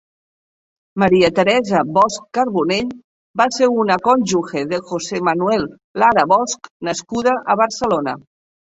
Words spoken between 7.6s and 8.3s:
Barcelona.